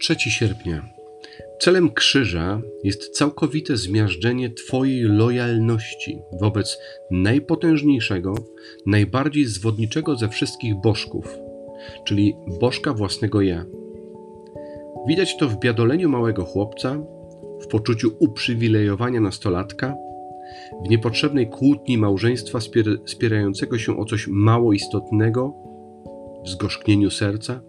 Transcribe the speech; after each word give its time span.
3 0.00 0.16
sierpnia. 0.18 0.98
Celem 1.60 1.90
krzyża 1.92 2.60
jest 2.84 3.08
całkowite 3.08 3.76
zmiażdżenie 3.76 4.50
Twojej 4.50 5.02
lojalności 5.02 6.22
wobec 6.40 6.78
najpotężniejszego, 7.10 8.34
najbardziej 8.86 9.46
zwodniczego 9.46 10.16
ze 10.16 10.28
wszystkich 10.28 10.74
bożków, 10.74 11.38
czyli 12.04 12.34
bożka 12.60 12.92
własnego 12.94 13.42
ja. 13.42 13.64
Widać 15.08 15.36
to 15.36 15.48
w 15.48 15.58
biadoleniu 15.58 16.08
małego 16.08 16.44
chłopca, 16.44 17.02
w 17.62 17.66
poczuciu 17.66 18.10
uprzywilejowania 18.18 19.20
nastolatka, 19.20 19.96
w 20.84 20.88
niepotrzebnej 20.88 21.48
kłótni 21.48 21.98
małżeństwa 21.98 22.58
spierającego 23.06 23.78
się 23.78 23.98
o 23.98 24.04
coś 24.04 24.26
mało 24.28 24.72
istotnego, 24.72 25.54
w 26.44 26.48
zgorzknieniu 26.48 27.10
serca 27.10 27.60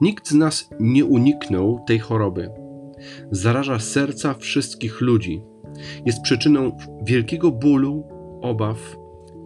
Nikt 0.00 0.28
z 0.28 0.34
nas 0.34 0.70
nie 0.80 1.04
uniknął 1.04 1.84
tej 1.86 1.98
choroby. 1.98 2.50
Zaraża 3.30 3.78
serca 3.78 4.34
wszystkich 4.34 5.00
ludzi. 5.00 5.42
Jest 6.06 6.22
przyczyną 6.22 6.76
wielkiego 7.04 7.50
bólu, 7.50 8.04
obaw, 8.42 8.96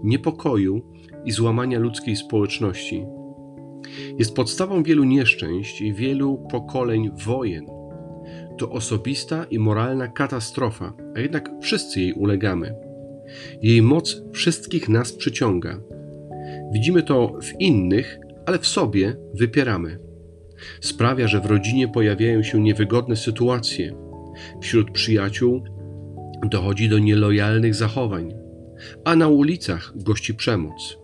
niepokoju 0.04 0.80
i 1.24 1.30
złamania 1.30 1.78
ludzkiej 1.78 2.16
społeczności. 2.16 3.06
Jest 4.18 4.34
podstawą 4.34 4.82
wielu 4.82 5.04
nieszczęść 5.04 5.80
i 5.80 5.94
wielu 5.94 6.46
pokoleń 6.50 7.10
wojen. 7.27 7.66
To 8.58 8.70
osobista 8.70 9.44
i 9.44 9.58
moralna 9.58 10.08
katastrofa, 10.08 10.92
a 11.16 11.20
jednak 11.20 11.50
wszyscy 11.60 12.00
jej 12.00 12.12
ulegamy. 12.12 12.74
Jej 13.62 13.82
moc 13.82 14.22
wszystkich 14.32 14.88
nas 14.88 15.12
przyciąga. 15.12 15.80
Widzimy 16.72 17.02
to 17.02 17.39
w 17.42 17.61
innych, 17.61 18.19
ale 18.46 18.58
w 18.58 18.66
sobie 18.66 19.16
wypieramy. 19.34 20.08
Sprawia, 20.81 21.28
że 21.28 21.41
w 21.41 21.47
rodzinie 21.47 21.89
pojawiają 21.89 22.42
się 22.42 22.61
niewygodne 22.61 23.17
sytuacje. 23.17 23.95
Wśród 24.61 24.91
przyjaciół 24.91 25.62
dochodzi 26.42 26.89
do 26.89 26.98
nielojalnych 26.98 27.75
zachowań, 27.75 28.34
a 29.05 29.17
na 29.17 29.29
ulicach 29.29 29.92
gości 29.97 30.34
przemoc. 30.34 30.98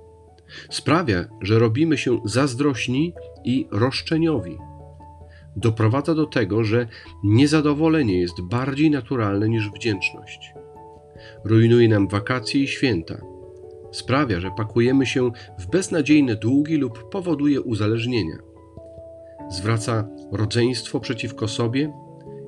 Sprawia, 0.70 1.24
że 1.40 1.58
robimy 1.58 1.98
się 1.98 2.20
zazdrośni 2.24 3.12
i 3.44 3.66
roszczeniowi. 3.70 4.58
Doprowadza 5.56 6.14
do 6.14 6.26
tego, 6.26 6.64
że 6.64 6.88
niezadowolenie 7.24 8.20
jest 8.20 8.42
bardziej 8.42 8.90
naturalne 8.90 9.48
niż 9.48 9.70
wdzięczność. 9.70 10.52
Rujnuje 11.44 11.88
nam 11.88 12.08
wakacje 12.08 12.62
i 12.62 12.68
święta. 12.68 13.20
Sprawia, 13.92 14.40
że 14.40 14.50
pakujemy 14.56 15.06
się 15.06 15.30
w 15.58 15.66
beznadziejne 15.70 16.36
długi 16.36 16.76
lub 16.76 17.10
powoduje 17.10 17.60
uzależnienia 17.60 18.53
zwraca 19.50 20.08
rodzeństwo 20.32 21.00
przeciwko 21.00 21.48
sobie 21.48 21.92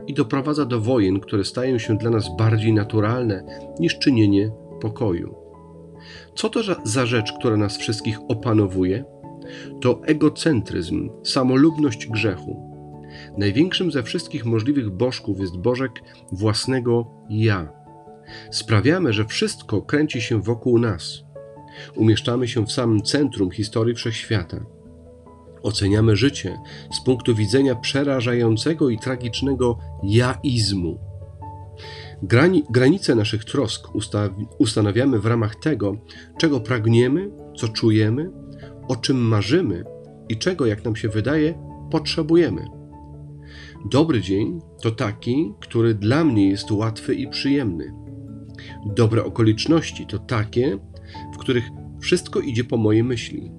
i 0.06 0.14
doprowadza 0.14 0.64
do 0.64 0.80
wojen, 0.80 1.20
które 1.20 1.44
stają 1.44 1.78
się 1.78 1.97
dla 1.97 2.11
nas 2.11 2.36
bardziej 2.36 2.72
naturalne 2.72 3.44
niż 3.80 3.98
czynienie 3.98 4.50
pokoju. 4.80 5.34
Co 6.34 6.48
to 6.48 6.61
za 6.84 7.06
rzecz, 7.06 7.33
która 7.33 7.56
nas 7.56 7.77
wszystkich 7.77 8.19
opanowuje? 8.28 9.05
To 9.80 10.00
egocentryzm, 10.05 11.11
samolubność 11.25 12.06
grzechu. 12.06 12.77
Największym 13.38 13.92
ze 13.92 14.03
wszystkich 14.03 14.44
możliwych 14.44 14.91
bożków 14.91 15.41
jest 15.41 15.56
bożek 15.56 15.91
własnego 16.33 17.10
ja. 17.31 17.72
Sprawiamy, 18.50 19.12
że 19.12 19.25
wszystko 19.25 19.83
kręci 19.83 20.20
się 20.20 20.42
wokół 20.42 20.78
nas. 20.78 21.25
Umieszczamy 21.97 22.48
się 22.48 22.66
w 22.66 22.72
samym 22.72 23.03
centrum 23.03 23.50
historii 23.50 23.94
wszechświata 23.94 24.75
oceniamy 25.67 26.16
życie 26.16 26.59
z 26.93 27.00
punktu 27.00 27.34
widzenia 27.34 27.75
przerażającego 27.75 28.91
i 28.91 28.99
tragicznego 28.99 29.78
jaizmu. 30.03 30.99
Grani 32.22 32.65
granice 32.71 33.15
naszych 33.15 33.44
trosk 33.44 33.88
ustanawiamy 34.59 35.19
w 35.19 35.27
ramach 35.27 35.56
tego, 35.56 35.97
czego 36.38 36.60
pragniemy, 36.60 37.31
co 37.56 37.69
czujemy, 37.69 38.31
o 38.88 38.97
czym 38.97 39.16
marzymy 39.16 39.84
i 40.28 40.37
czego, 40.37 40.66
jak 40.66 40.84
nam 40.84 40.97
się 40.97 41.09
wydaje, 41.09 41.54
potrzebujemy. 41.91 42.65
Dobry 43.91 44.21
dzień 44.21 44.60
to 44.83 44.91
taki, 44.91 45.54
który 45.60 45.94
dla 45.94 46.25
mnie 46.25 46.48
jest 46.48 46.71
łatwy 46.71 47.15
i 47.15 47.28
przyjemny. 47.28 47.94
Dobre 48.87 49.25
okoliczności 49.25 50.06
to 50.06 50.19
takie, 50.19 50.78
w 51.34 51.38
których 51.38 51.65
wszystko 52.00 52.41
idzie 52.41 52.65
po 52.65 52.77
mojej 52.77 53.04
myśli. 53.04 53.53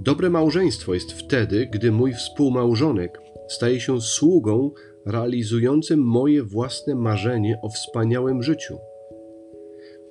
Dobre 0.00 0.30
małżeństwo 0.30 0.94
jest 0.94 1.12
wtedy, 1.12 1.66
gdy 1.66 1.92
mój 1.92 2.14
współmałżonek 2.14 3.20
staje 3.48 3.80
się 3.80 4.00
sługą 4.00 4.70
realizującym 5.06 6.00
moje 6.00 6.42
własne 6.42 6.94
marzenie 6.94 7.58
o 7.62 7.68
wspaniałym 7.68 8.42
życiu. 8.42 8.78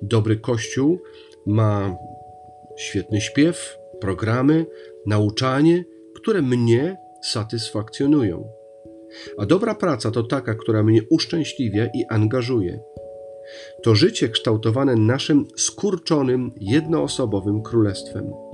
Dobry 0.02 0.36
kościół 0.36 0.98
ma 1.46 1.96
świetny 2.78 3.20
śpiew, 3.20 3.78
programy, 4.00 4.66
nauczanie, 5.06 5.84
które 6.14 6.42
mnie 6.42 6.96
satysfakcjonują. 7.22 8.48
A 9.38 9.46
dobra 9.46 9.74
praca 9.74 10.10
to 10.10 10.22
taka, 10.22 10.54
która 10.54 10.82
mnie 10.82 11.00
uszczęśliwia 11.10 11.86
i 11.94 12.04
angażuje. 12.08 12.80
To 13.82 13.94
życie 13.94 14.28
kształtowane 14.28 14.96
naszym 14.96 15.46
skurczonym, 15.56 16.52
jednoosobowym 16.60 17.62
królestwem. 17.62 18.47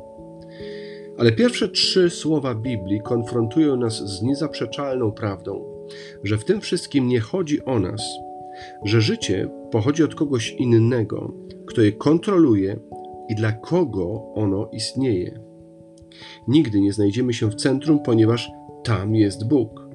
Ale 1.19 1.33
pierwsze 1.33 1.69
trzy 1.69 2.11
słowa 2.11 2.55
Biblii 2.55 3.01
konfrontują 3.01 3.77
nas 3.77 4.19
z 4.19 4.23
niezaprzeczalną 4.23 5.13
prawdą, 5.13 5.65
że 6.23 6.39
w 6.39 6.45
tym 6.45 6.61
wszystkim 6.61 7.09
nie 7.09 7.21
chodzi 7.21 7.65
o 7.65 7.81
nas, 7.81 8.03
że 8.85 9.01
życie 9.01 9.49
pochodzi 9.71 10.05
od 10.05 10.15
kogoś 10.15 10.51
innego, 10.51 11.33
kto 11.67 11.83
je 11.83 11.93
kontroluje 11.93 12.77
i 13.29 13.35
dla 13.35 13.53
kogo 13.53 14.33
ono 14.35 14.69
istnieje. 14.73 15.41
Nigdy 16.49 16.81
nie 16.81 16.93
znajdziemy 16.93 17.33
się 17.35 17.51
w 17.51 17.55
centrum, 17.55 17.99
ponieważ 18.03 18.51
tam 18.85 19.15
jest 19.15 19.49
Bóg. 19.49 19.89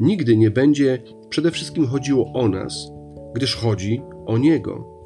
Nigdy 0.00 0.36
nie 0.36 0.50
będzie 0.50 1.02
przede 1.28 1.50
wszystkim 1.50 1.86
chodziło 1.86 2.32
o 2.32 2.48
nas, 2.48 2.92
gdyż 3.34 3.56
chodzi 3.56 4.02
o 4.26 4.38
Niego. 4.38 4.98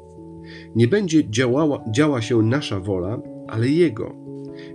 Nie 0.75 0.87
będzie 0.87 1.29
działała, 1.29 1.83
działa 1.91 2.21
się 2.21 2.41
nasza 2.41 2.79
wola, 2.79 3.21
ale 3.47 3.67
Jego 3.67 4.22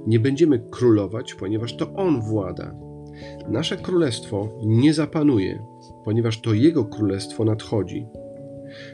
nie 0.06 0.20
będziemy 0.20 0.58
królować, 0.70 1.34
ponieważ 1.34 1.76
to 1.76 1.92
On 1.94 2.20
włada. 2.20 2.74
Nasze 3.48 3.76
królestwo 3.76 4.58
nie 4.66 4.94
zapanuje, 4.94 5.62
ponieważ 6.04 6.40
to 6.40 6.54
Jego 6.54 6.84
królestwo 6.84 7.44
nadchodzi. 7.44 8.06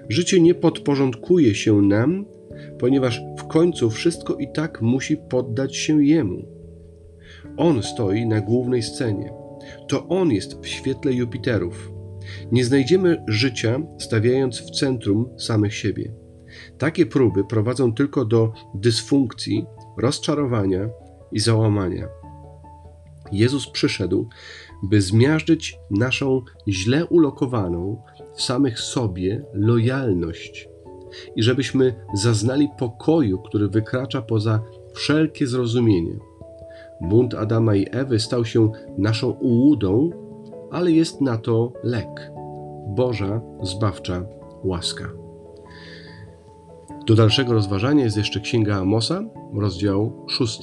Życie 0.08 0.40
nie 0.40 0.54
podporządkuje 0.54 1.54
się 1.54 1.82
nam, 1.82 2.24
ponieważ 2.78 3.22
w 3.38 3.46
końcu 3.46 3.90
wszystko 3.90 4.36
i 4.36 4.52
tak 4.52 4.82
musi 4.82 5.16
poddać 5.16 5.76
się 5.76 6.04
Jemu. 6.04 6.42
On 7.56 7.82
stoi 7.82 8.26
na 8.26 8.40
głównej 8.40 8.82
scenie. 8.82 9.32
To 9.88 10.08
On 10.08 10.30
jest 10.30 10.60
w 10.60 10.66
świetle 10.66 11.12
Jupiterów. 11.12 11.92
Nie 12.52 12.64
znajdziemy 12.64 13.24
życia 13.28 13.82
stawiając 13.98 14.60
w 14.60 14.70
centrum 14.70 15.28
samych 15.38 15.74
siebie. 15.74 16.12
Takie 16.78 17.06
próby 17.06 17.44
prowadzą 17.44 17.94
tylko 17.94 18.24
do 18.24 18.52
dysfunkcji, 18.74 19.66
rozczarowania 19.96 20.88
i 21.32 21.40
załamania. 21.40 22.08
Jezus 23.32 23.70
przyszedł, 23.70 24.28
by 24.82 25.00
zmiażdżyć 25.00 25.78
naszą 25.90 26.42
źle 26.68 27.06
ulokowaną 27.06 28.02
w 28.34 28.42
samych 28.42 28.80
sobie 28.80 29.44
lojalność 29.52 30.68
i 31.36 31.42
żebyśmy 31.42 31.94
zaznali 32.14 32.68
pokoju, 32.78 33.38
który 33.38 33.68
wykracza 33.68 34.22
poza 34.22 34.60
wszelkie 34.94 35.46
zrozumienie. 35.46 36.18
Bunt 37.00 37.34
Adama 37.34 37.74
i 37.74 37.86
Ewy 37.90 38.20
stał 38.20 38.44
się 38.44 38.72
naszą 38.98 39.30
ułudą, 39.30 40.10
ale 40.70 40.92
jest 40.92 41.20
na 41.20 41.38
to 41.38 41.72
lek 41.82 42.30
Boża 42.88 43.40
zbawcza 43.62 44.26
łaska. 44.64 45.23
Do 47.06 47.14
dalszego 47.14 47.52
rozważania 47.52 48.04
jest 48.04 48.16
jeszcze 48.16 48.40
Księga 48.40 48.76
Amosa, 48.76 49.22
rozdział 49.54 50.26
6. 50.28 50.60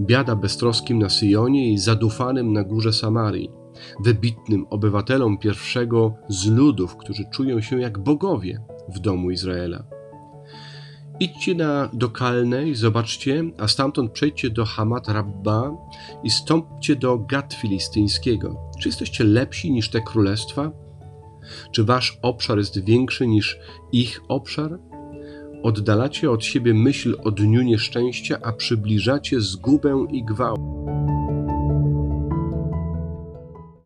Biada 0.00 0.36
beztroskim 0.36 0.98
na 0.98 1.10
Syjonie 1.10 1.72
i 1.72 1.78
zadufanym 1.78 2.52
na 2.52 2.64
górze 2.64 2.92
Samarii, 2.92 3.50
wybitnym 4.04 4.66
obywatelom 4.70 5.38
pierwszego 5.38 6.14
z 6.28 6.46
ludów, 6.46 6.96
którzy 6.96 7.24
czują 7.32 7.60
się 7.60 7.80
jak 7.80 7.98
bogowie 7.98 8.60
w 8.88 8.98
domu 8.98 9.30
Izraela. 9.30 9.84
Idźcie 11.20 11.54
na, 11.54 11.88
do 11.92 12.08
Kalnej, 12.08 12.74
zobaczcie, 12.74 13.44
a 13.58 13.68
stamtąd 13.68 14.12
przejdźcie 14.12 14.50
do 14.50 14.64
Hamat 14.64 15.08
Rabba 15.08 15.72
i 16.24 16.30
stąpcie 16.30 16.96
do 16.96 17.18
Gat 17.18 17.54
Filistyńskiego. 17.54 18.56
Czy 18.80 18.88
jesteście 18.88 19.24
lepsi 19.24 19.72
niż 19.72 19.90
te 19.90 20.00
królestwa? 20.00 20.70
Czy 21.72 21.84
wasz 21.84 22.18
obszar 22.22 22.58
jest 22.58 22.84
większy 22.84 23.26
niż 23.26 23.58
ich 23.92 24.20
obszar? 24.28 24.78
Oddalacie 25.62 26.30
od 26.30 26.44
siebie 26.44 26.74
myśl 26.74 27.16
o 27.24 27.30
dniu 27.30 27.62
nieszczęścia, 27.62 28.38
a 28.42 28.52
przybliżacie 28.52 29.40
zgubę 29.40 30.06
i 30.10 30.24
gwałt. 30.24 30.60